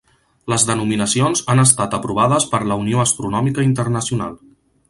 Les 0.53 0.63
denominacions 0.69 1.43
han 1.53 1.61
estat 1.65 1.93
aprovades 1.99 2.49
per 2.55 2.63
la 2.73 2.81
Unió 2.85 3.05
Astronòmica 3.07 3.71
Internacional. 3.71 4.39